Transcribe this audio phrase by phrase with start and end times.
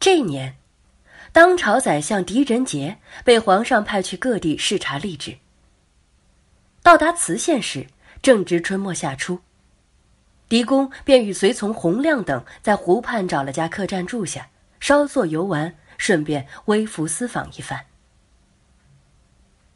[0.00, 0.56] 这年，
[1.32, 5.36] 当朝宰相狄仁杰被皇上派去各地视察吏治。
[6.84, 7.86] 到达磁县时，
[8.22, 9.40] 正值春末夏初，
[10.48, 14.48] 狄公便与随从洪亮等在湖畔找了家客栈住下，
[14.78, 17.84] 稍作游玩，顺便微服私访一番。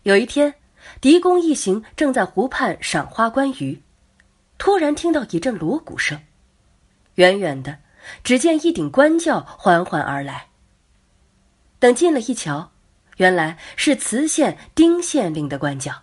[0.05, 0.55] 有一天，
[1.01, 3.83] 狄公一行正在湖畔赏花观鱼，
[4.57, 6.23] 突然听到一阵锣鼓声，
[7.17, 7.81] 远远的。
[8.23, 10.49] 只见一顶官轿缓缓而来。
[11.79, 12.71] 等进了一瞧，
[13.17, 16.03] 原来是磁县丁县令的官轿。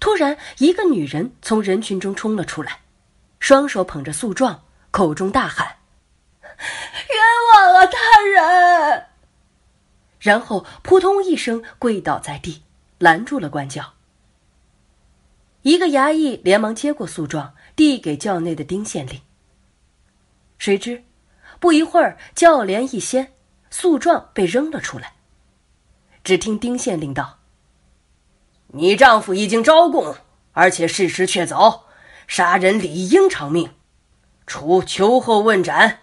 [0.00, 2.80] 突然，一个女人从人群中冲了出来，
[3.38, 5.76] 双手捧着诉状，口中大喊
[6.50, 7.22] ：“冤
[7.54, 9.06] 枉啊，大人！”
[10.18, 12.62] 然后扑通一声跪倒在地，
[12.98, 13.94] 拦住了官轿。
[15.62, 19.20] 一个衙役连忙接过诉状，递给轿内的丁县令。
[20.62, 21.02] 谁知，
[21.58, 23.32] 不一会儿，轿帘一掀，
[23.68, 25.14] 诉状被扔了出来。
[26.22, 27.40] 只听丁县令道
[28.70, 30.14] ：“你丈夫已经招供，
[30.52, 31.80] 而且事实确凿，
[32.28, 33.74] 杀人理应偿命，
[34.46, 35.98] 处秋后问斩。”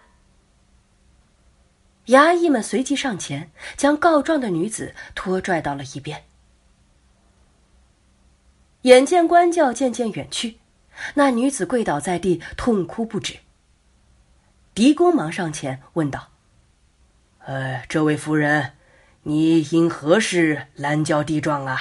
[2.07, 6.25] 衙役们随即上前，将告状的女子拖拽到了一边。
[8.81, 10.59] 眼见官轿渐渐远去，
[11.13, 13.37] 那女子跪倒在地，痛哭不止。
[14.73, 16.29] 狄公忙上前问道
[17.45, 18.73] ：“呃，这位夫人，
[19.23, 21.77] 你因何事拦轿递状啊？”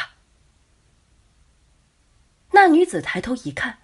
[2.51, 3.79] 那女子抬头一看，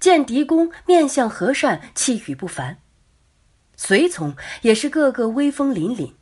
[0.00, 2.78] 见狄公面相和善，气宇不凡，
[3.76, 6.14] 随从也是个个威风凛凛，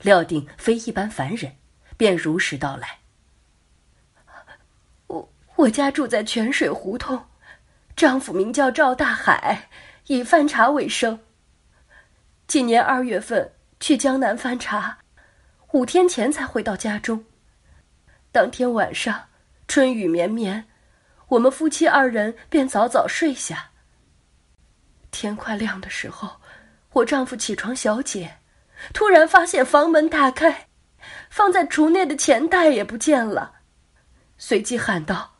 [0.00, 1.56] 料定非一般凡人，
[1.98, 3.00] 便如实道来
[5.08, 7.26] ：“我我家住在泉水胡同，
[7.94, 9.68] 丈夫名叫赵大海，
[10.06, 11.18] 以贩茶为生。”
[12.52, 13.50] 今年二月份
[13.80, 14.98] 去江南翻查，
[15.70, 17.24] 五天前才回到家中。
[18.30, 19.28] 当天晚上，
[19.66, 20.68] 春雨绵绵，
[21.28, 23.70] 我们夫妻二人便早早睡下。
[25.10, 26.42] 天快亮的时候，
[26.92, 28.36] 我丈夫起床小解，
[28.92, 30.68] 突然发现房门打开，
[31.30, 33.60] 放在橱内的钱袋也不见了，
[34.36, 35.36] 随即喊道：“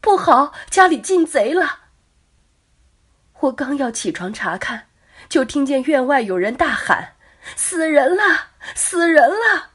[0.00, 1.80] 不好，家里进贼了！”
[3.40, 4.86] 我刚要起床查看。
[5.28, 7.16] 就听见院外有人大喊
[7.56, 8.50] ：“死人了！
[8.74, 9.70] 死人了！”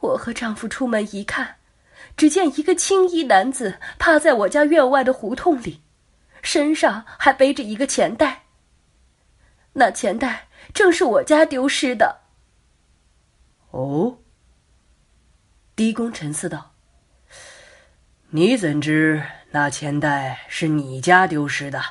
[0.00, 1.56] 我和丈夫出门一看，
[2.16, 5.82] 只见一个青衣男子趴在我家院外的胡同里，
[6.42, 8.44] 身上还背着一个钱袋。
[9.72, 12.20] 那钱袋正是我家丢失的。
[13.70, 14.18] 哦，
[15.74, 16.74] 狄公沉思道
[18.30, 21.82] ：“你怎知那钱袋是你家丢失的？”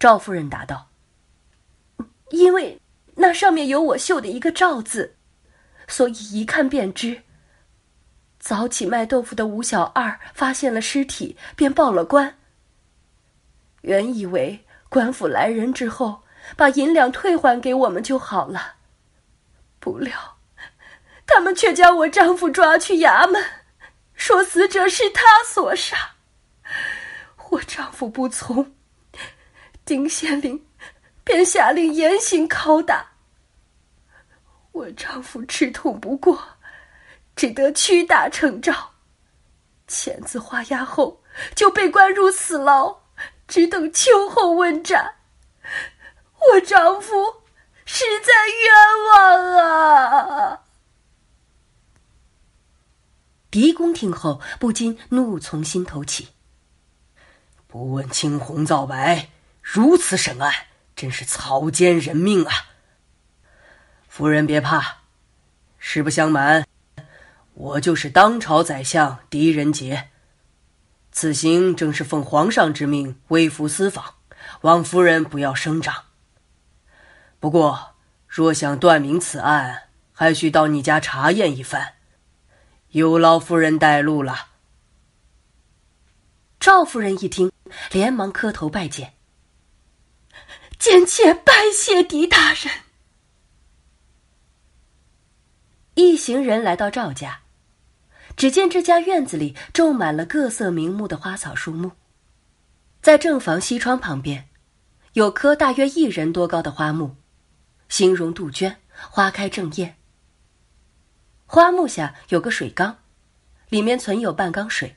[0.00, 0.88] 赵夫人答道
[2.32, 2.80] ：“因为
[3.16, 5.14] 那上面有我绣的一个赵字，
[5.86, 7.22] 所以一看便知。
[8.38, 12.38] 早起卖豆腐的吴小二发现了尸体，便报了官。
[13.82, 16.22] 原以为官府来人之后，
[16.56, 18.76] 把银两退还给我们就好了，
[19.78, 20.38] 不料
[21.26, 23.44] 他们却将我丈夫抓去衙门，
[24.14, 26.12] 说死者是他所杀。
[27.50, 28.74] 我丈夫不从。”
[29.90, 30.64] 丁县令
[31.24, 33.04] 便下令严刑拷打，
[34.70, 36.40] 我丈夫吃痛不过，
[37.34, 38.72] 只得屈打成招，
[39.88, 41.20] 签字画押后
[41.56, 43.00] 就被关入死牢，
[43.48, 45.16] 只等秋后问斩。
[46.38, 47.12] 我丈夫
[47.84, 48.72] 实在冤
[49.12, 50.62] 枉啊！
[53.50, 56.28] 狄公听后不禁怒从心头起，
[57.66, 59.30] 不问青红皂白。
[59.62, 60.52] 如此审案，
[60.96, 62.52] 真是草菅人命啊！
[64.08, 65.02] 夫人别怕，
[65.78, 66.66] 实不相瞒，
[67.54, 70.08] 我就是当朝宰相狄仁杰。
[71.12, 74.14] 此行正是奉皇上之命微服私访，
[74.62, 76.04] 望夫人不要声张。
[77.38, 77.94] 不过，
[78.26, 81.94] 若想断明此案，还需到你家查验一番，
[82.88, 84.48] 有劳夫人带路了。
[86.58, 87.50] 赵夫人一听，
[87.90, 89.14] 连忙磕头拜见。
[90.80, 92.72] 贱妾拜谢狄大人。
[95.92, 97.42] 一行人来到赵家，
[98.34, 101.90] 只见这家院子里种满了各色名目的花草树木，
[103.02, 104.48] 在正房西窗旁边，
[105.12, 107.14] 有棵大约一人多高的花木，
[107.90, 108.74] 形容杜鹃，
[109.10, 109.98] 花开正艳。
[111.44, 112.96] 花木下有个水缸，
[113.68, 114.96] 里面存有半缸水，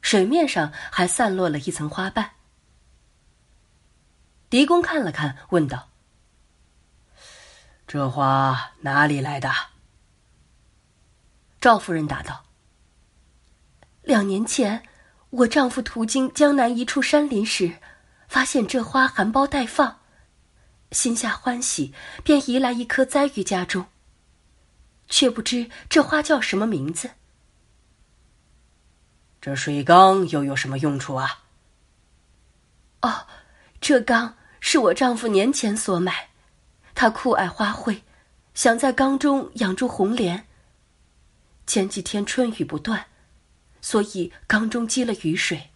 [0.00, 2.30] 水面上还散落了一层花瓣。
[4.52, 5.88] 狄公看了看，问道
[7.88, 9.50] ：“这花哪里来的？
[11.58, 12.44] 赵夫人答道
[14.04, 14.82] ：“两年前，
[15.30, 17.78] 我丈夫途经江南一处山林时，
[18.28, 20.00] 发现这花含苞待放，
[20.90, 23.86] 心下欢喜，便移来一棵栽于家中。
[25.08, 27.12] 却不知这花叫什么名字。
[29.40, 31.44] 这水缸又有什么用处啊？”
[33.00, 33.26] 哦，
[33.80, 36.30] 这缸是我丈夫年前所买。
[36.94, 38.02] 他酷爱花卉，
[38.54, 40.46] 想在缸中养株红莲。
[41.66, 43.06] 前几天春雨不断，
[43.80, 45.70] 所以缸中积了雨水。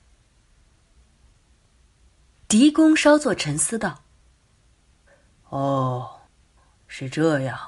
[2.47, 4.05] 狄公稍作沉思道
[5.51, 6.21] ：“哦，
[6.87, 7.59] 是这样。”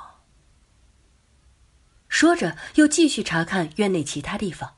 [2.09, 4.77] 说着，又继续查看院内其他地方。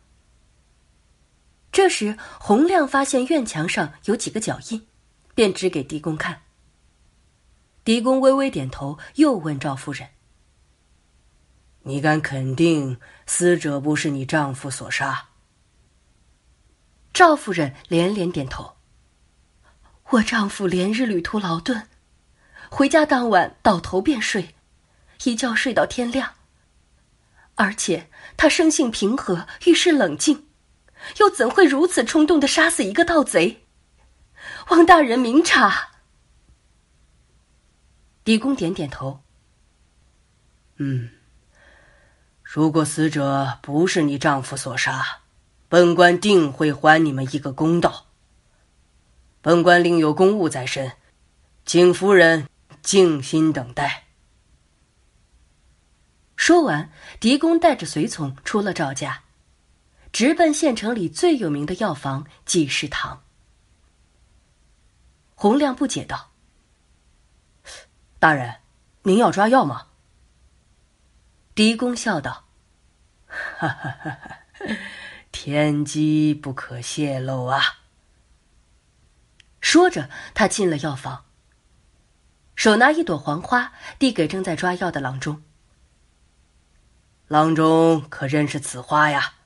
[1.70, 4.86] 这时，洪亮发现院墙上有几个脚印，
[5.40, 6.42] 便指给狄公看。
[7.82, 10.06] 狄公微微点头，又问赵夫人
[11.80, 15.28] ：“你敢肯定死者不是你丈夫所杀？”
[17.14, 18.76] 赵夫人连连点头
[20.12, 21.88] ：“我丈夫连日旅途劳顿，
[22.68, 24.54] 回家当晚倒头便睡，
[25.24, 26.34] 一觉睡到天亮。
[27.54, 30.48] 而且他生性平和，遇事冷静，
[31.18, 33.64] 又怎会如此冲动的杀死一个盗贼？
[34.70, 35.90] 望大人明察。”
[38.24, 39.22] 狄公点点头。
[40.76, 41.10] 嗯，
[42.42, 45.20] 如果死者不是你丈夫所杀，
[45.68, 48.06] 本官定会还你们一个公道。
[49.42, 50.92] 本官另有公务在身，
[51.64, 52.48] 请夫人
[52.82, 54.04] 静心等待。
[56.36, 56.90] 说完，
[57.20, 59.22] 狄公带着随从出了赵家，
[60.12, 63.22] 直奔县城里最有名的药房济世堂。
[65.40, 66.32] 洪亮不解道。
[68.18, 68.56] 大人，
[69.04, 69.86] 您要抓药吗？
[71.54, 72.44] 狄公笑道
[73.26, 74.40] ：“哈哈哈哈
[75.32, 77.62] 天机不可泄露啊！”
[79.62, 81.24] 说着，他进了药房，
[82.54, 85.42] 手拿一朵黄花，递给正在抓药的郎中。
[87.28, 89.36] 郎中可认识此花呀？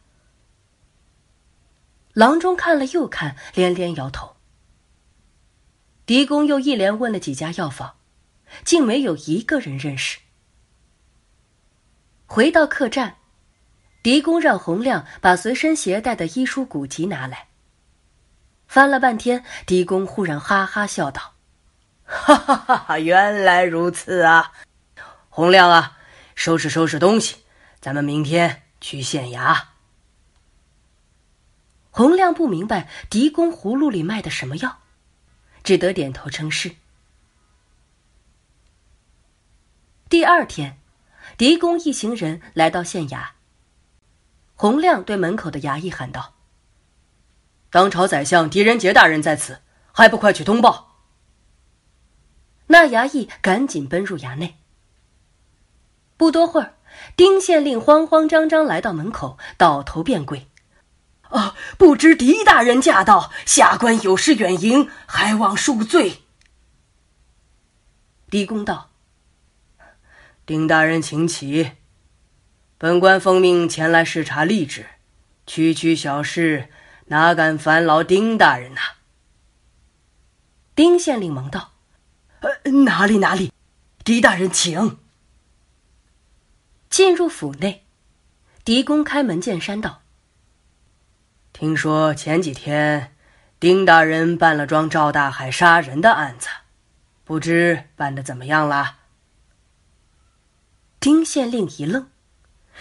[2.15, 4.34] 郎中看了又看，连连摇头。
[6.07, 7.95] 狄公又一连问了几家药房。
[8.65, 10.19] 竟没有一个人认识。
[12.27, 13.17] 回到客栈，
[14.03, 17.49] 狄公让洪亮把随身携带的医书古籍拿来。
[18.69, 21.35] 翻了半天，狄公忽然哈哈笑道
[22.05, 22.99] ：“哈哈哈哈！
[22.99, 24.53] 原来如此啊！
[25.29, 25.99] 洪亮啊，
[26.35, 27.39] 收拾收拾东西，
[27.81, 29.61] 咱们明天去县衙。”
[31.91, 34.79] 洪亮不明白狄公葫芦里卖的什么药，
[35.65, 36.77] 只得点头称是。
[40.09, 40.79] 第二天，
[41.37, 43.31] 狄公一行人来到县衙。
[44.55, 46.35] 洪亮对门口的衙役喊道
[47.71, 51.01] ：“当朝宰相狄仁杰大人在此，还不快去通报？”
[52.69, 54.57] 那衙役赶紧奔入衙内。
[56.17, 56.75] 不多会儿，
[57.17, 60.47] 丁县令慌慌张张来到门口，倒头便跪
[61.35, 66.23] ：“啊，不知狄大人驾到，下官有失远迎，还望恕罪。”
[68.31, 68.91] 狄公道。
[70.47, 71.73] 丁大人，请起。
[72.79, 74.87] 本官奉命前来视察吏治，
[75.47, 76.69] 区区小事，
[77.07, 78.81] 哪敢烦劳丁大人呐？
[80.75, 81.73] 丁县令忙道
[82.41, 83.53] ：“呃，哪里哪里，
[84.05, 84.99] 狄大人请。”
[86.91, 87.85] 进入府内，
[88.65, 90.03] 狄公开门见山道
[91.55, 93.15] ：“听说前几天，
[93.61, 96.49] 丁大人办了桩赵大海杀人的案子，
[97.23, 98.97] 不知办的怎么样了？”
[100.99, 102.11] 丁县令一愣，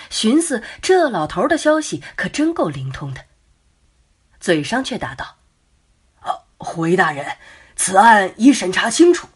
[0.09, 3.25] 寻思这老头的消息可真够灵通的，
[4.39, 5.37] 嘴上却答道
[6.21, 7.37] ：“啊，回大人，
[7.75, 9.27] 此案已审查清楚，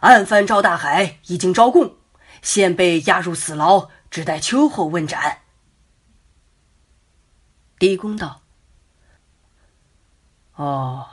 [0.00, 1.96] 案犯赵大海已经招供，
[2.42, 5.38] 现被押入死牢，只待秋后问斩。”
[7.80, 8.42] 狄公道
[10.56, 11.06] ：“哦，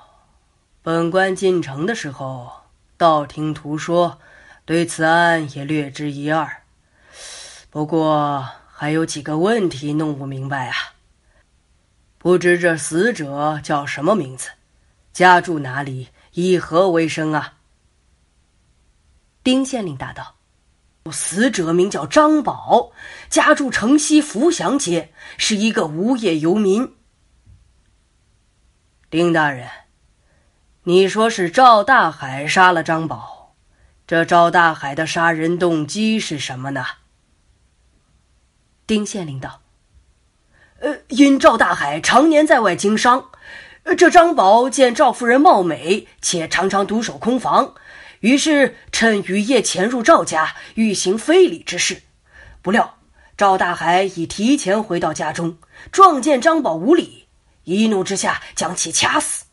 [0.83, 2.51] 本官进城的时候，
[2.95, 4.19] 道听途说，
[4.65, 6.61] 对此案也略知一二。”
[7.71, 10.75] 不过还有几个问题弄不明白啊！
[12.17, 14.49] 不知这死者叫什么名字，
[15.11, 17.53] 家住哪里，以何为生啊？
[19.43, 20.35] 丁县令答道
[21.11, 22.91] ：“死者名叫张宝，
[23.27, 26.93] 家住城西福祥街，是一个无业游民。”
[29.11, 29.67] 丁大人，
[30.83, 33.57] 你说是赵大海杀了张宝，
[34.07, 36.85] 这赵大海的杀人动机是什么呢？
[38.87, 39.59] 丁县令道
[40.79, 43.31] ：“呃，因赵大海常年在外经商，
[43.97, 47.73] 这张宝见赵夫人貌美，且常常独守空房，
[48.21, 52.03] 于是趁雨夜潜入赵家，欲行非礼之事。
[52.61, 52.97] 不料
[53.35, 55.57] 赵大海已提前回到家中，
[55.91, 57.20] 撞见张宝无礼，
[57.63, 59.45] 一怒之下将其掐死。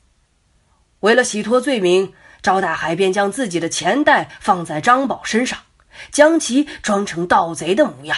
[1.01, 5.65] 为了洗脱罪名。”赵大海便将自己的钱袋放在张宝身上，
[6.13, 8.17] 将其装成盗贼的模样。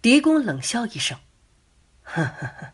[0.00, 1.18] 狄公冷笑一声
[2.04, 2.72] ：“呵呵呵，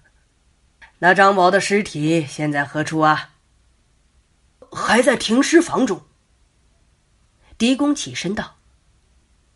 [0.98, 3.30] 那张宝的尸体现在何处啊
[4.70, 6.06] ？”“还在停尸房中。”
[7.56, 8.58] 狄公起身道：“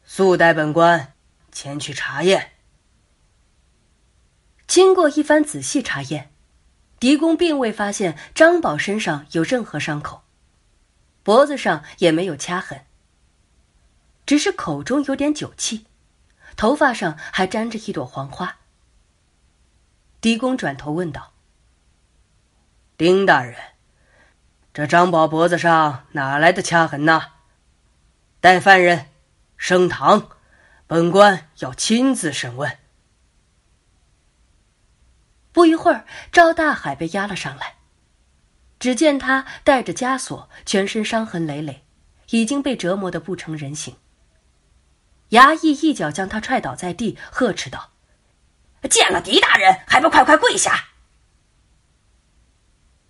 [0.02, 1.12] 速带本官
[1.52, 2.51] 前去查验。”
[4.72, 6.32] 经过一番仔细查验。
[6.98, 10.22] 狄公并未发现张宝身上有任何伤口，
[11.22, 12.86] 脖子上也没有掐痕，
[14.24, 15.84] 只是口中有点酒气，
[16.56, 18.60] 头发上还沾着一朵黄花。
[20.22, 21.34] 狄公转头问道
[22.96, 23.54] ：“丁大人，
[24.72, 27.32] 这张宝脖子上哪来的掐痕呢？
[28.40, 29.10] 带犯人
[29.58, 30.30] 升堂，
[30.86, 32.74] 本官要亲自审问。”
[35.52, 37.76] 不一会儿，赵大海被押了上来。
[38.78, 41.84] 只见他带着枷锁，全身伤痕累累，
[42.30, 43.96] 已经被折磨得不成人形。
[45.30, 47.92] 衙役一脚将他踹倒在地，呵斥道
[48.90, 50.88] ：“见了狄大人，还不快快跪下！”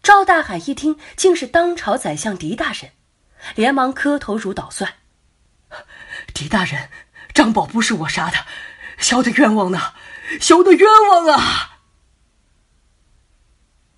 [0.02, 2.92] 赵大海一听，竟是当朝宰相狄大人，
[3.54, 4.96] 连忙磕头如捣蒜
[6.34, 6.90] ：“狄大人，
[7.32, 8.36] 张宝不是我杀的，
[8.98, 9.94] 小的冤枉呐，
[10.38, 11.70] 小的冤枉啊！”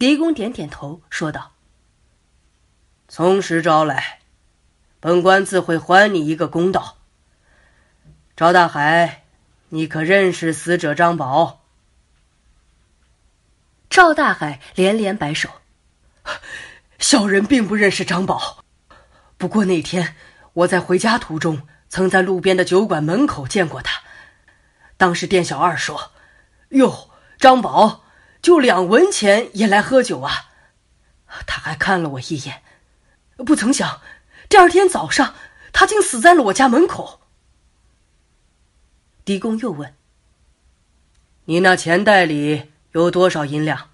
[0.05, 1.53] 狄公点点头，说道
[3.09, 4.19] ：“从实招来，
[5.01, 6.99] 本官自会还你一个公道。
[8.37, 9.25] 赵大海，
[9.71, 11.63] 你可认识死者张宝？”
[13.89, 15.49] 赵大海连连摆手
[17.01, 18.63] ：“小人并不认识张宝，
[19.39, 20.17] 不过那天
[20.53, 24.03] 我在回家途中，曾在路边的酒馆门口见过他。
[24.99, 26.13] 当时店小二说
[26.77, 27.09] ：‘哟，
[27.39, 28.03] 张宝。’”
[28.45, 30.51] 就两文钱也来喝酒啊！
[31.47, 32.63] 他还看了我一眼，
[33.39, 34.03] 不曾想，
[34.51, 35.35] 第二天早上
[35.73, 37.23] 他竟死在了我家门口。
[39.25, 39.95] 狄公又问
[41.47, 43.89] ：“你那钱袋里有多少银两？”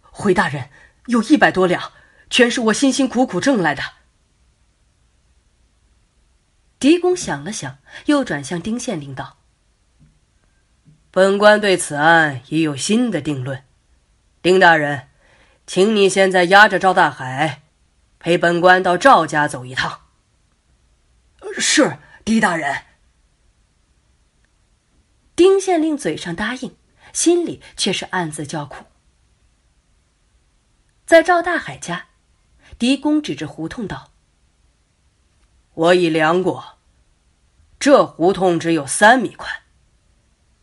[0.00, 0.70] 回大人，
[1.08, 1.92] 有一百多两，
[2.30, 3.82] 全是我辛辛苦苦挣来的。
[6.78, 9.41] 狄公想了想，又转向丁县令道。
[11.14, 13.62] 本官对此案已有新的定论，
[14.40, 15.10] 丁大人，
[15.66, 17.60] 请你现在押着赵大海，
[18.18, 20.00] 陪本官到赵家走一趟。
[21.58, 22.84] 是，狄大人。
[25.36, 26.74] 丁县令嘴上答应，
[27.12, 28.86] 心里却是暗自叫苦。
[31.04, 32.06] 在赵大海家，
[32.78, 34.12] 狄公指着胡同道
[35.74, 36.78] ：“我已量过，
[37.78, 39.56] 这胡同只有三米宽。”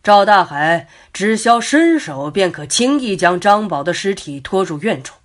[0.01, 5.15] 赵大海只消伸手便可轻易将张宝的尸体拖入院中。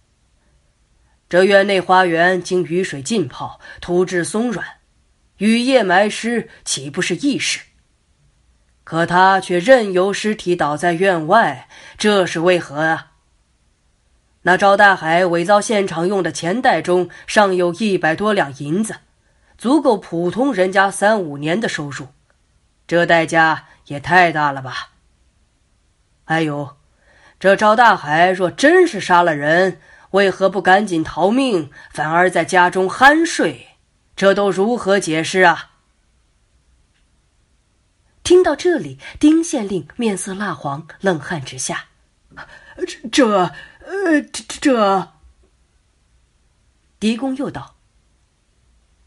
[1.29, 4.67] 这院内花园经雨水浸泡，土质松软，
[5.39, 7.61] 雨夜埋尸岂不是易事？
[8.83, 13.13] 可他却任由尸体倒在院外，这是为何啊？
[14.43, 18.97] 那赵大海伪造现场用的钱袋中尚有一百多两银子，
[19.57, 22.09] 足够普通人家三五年的收入，
[22.89, 23.69] 这代价。
[23.87, 24.91] 也太大了吧！
[26.25, 26.77] 还有，
[27.39, 29.81] 这赵大海若真是杀了人，
[30.13, 33.77] 为何不赶紧逃命，反而在家中酣睡？
[34.17, 35.73] 这都如何解释啊？
[38.23, 41.87] 听到这里，丁县令面色蜡黄，冷汗直下。
[42.87, 45.13] 这这呃这这……
[46.99, 47.75] 狄公又道：“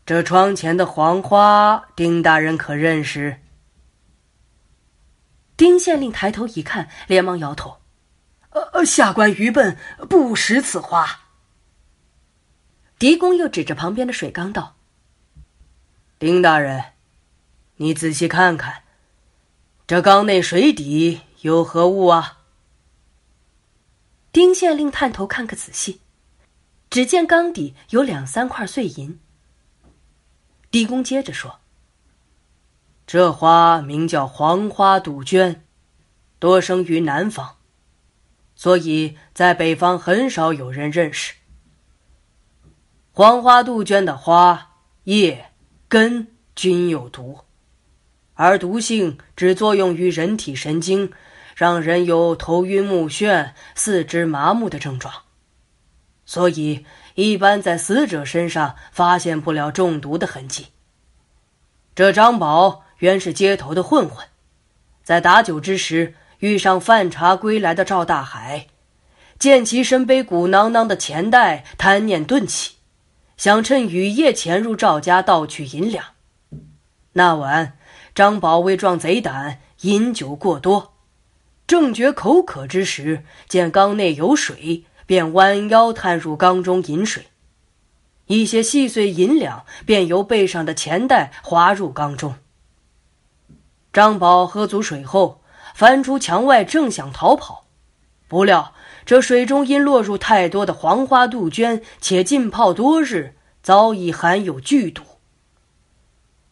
[0.06, 3.40] 这窗前的黄花，丁大人可认识？”
[5.58, 7.80] 丁县令抬头一看，连忙摇头
[8.52, 9.76] ：“呃呃，下官愚笨，
[10.08, 11.22] 不识此花。”
[13.00, 14.76] 狄公又指着旁边的水缸道
[16.20, 16.94] ：“丁大人，
[17.78, 18.84] 你仔细看看，
[19.88, 22.44] 这缸内水底有何物啊？”
[24.32, 26.02] 丁县令探头看个仔细，
[26.92, 29.20] 只见缸底有两三块碎银。
[30.70, 31.60] 狄公接着说。
[33.08, 35.64] 这花名叫黄花杜鹃，
[36.40, 37.52] 多生于南方，
[38.54, 41.36] 所以在北方很少有人认识。
[43.14, 44.74] 黄花杜鹃的花、
[45.06, 45.52] 叶、
[45.88, 47.40] 根均有毒，
[48.34, 51.14] 而毒性只作用于人体神经，
[51.56, 55.14] 让人有头晕目眩、四肢麻木的症状。
[56.26, 56.86] 所以，
[57.16, 60.68] 一般在死者身上发现不了中毒的痕迹。
[61.96, 64.26] 这张宝原是街头的混混，
[65.04, 68.68] 在打酒之时遇上饭茶归来的赵大海，
[69.38, 72.76] 见其身背鼓囊囊的钱袋，贪念顿起。
[73.38, 76.04] 想趁雨夜潜入赵家盗取银两。
[77.14, 77.78] 那晚，
[78.16, 80.94] 张宝为壮贼胆，饮酒过多，
[81.68, 87.28] 正觉口渴之时，见缸内有水，便弯腰探入缸中饮水。
[88.26, 92.36] 一些细碎银两便由背上的钱袋滑入缸中。
[93.98, 95.42] 张宝喝足水后，
[95.74, 97.66] 翻出墙外，正想逃跑，
[98.28, 98.76] 不料。
[99.08, 105.02] 这水中因落入太多的黄花杜鹃，且浸泡多日，早已含有剧毒。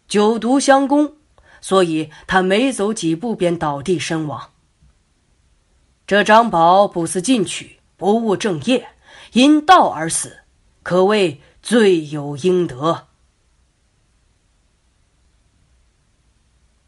[0.08, 1.18] 酒毒相攻，
[1.62, 4.50] 所以他没走几步便倒地身亡。
[6.08, 8.88] 这张宝不思进取，不务正业，
[9.34, 10.40] 因道而死，
[10.82, 13.05] 可谓罪有应得。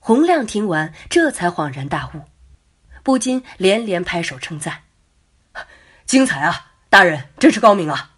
[0.07, 2.21] 洪亮听完，这才恍然大悟，
[3.03, 4.83] 不禁连连拍手称赞。
[6.05, 6.71] 精彩啊！
[6.89, 8.15] 大人真是高明啊！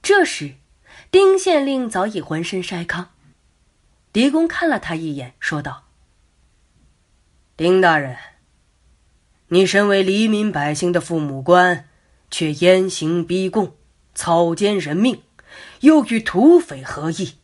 [0.00, 0.54] 这时，
[1.10, 3.10] 丁县令早已浑身筛糠。
[4.14, 5.88] 狄公看了他一眼，说道
[7.54, 8.16] ：“丁大人，
[9.48, 11.90] 你身为黎民百姓的父母官，
[12.30, 13.76] 却严刑逼供，
[14.14, 15.22] 草菅人命，
[15.80, 17.34] 又与土匪合议，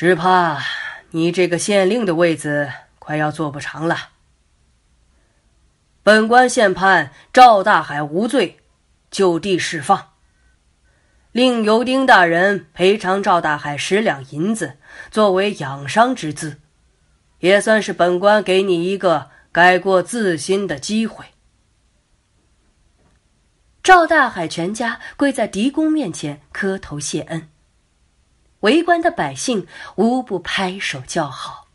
[0.00, 0.62] 只怕
[1.10, 4.12] 你这个县令的位子快要坐不长了。”
[6.02, 8.60] 本官现判赵大海无罪，
[9.10, 10.12] 就地释放。
[11.32, 14.78] 另由丁大人赔偿赵大海十两银子，
[15.10, 16.58] 作为养伤之资，
[17.40, 21.26] 也算是本官给你一个改过自新的机会。
[23.82, 27.50] 赵大海全家跪在狄公面前磕头谢恩，
[28.60, 31.68] 围观的百姓无不拍手叫好。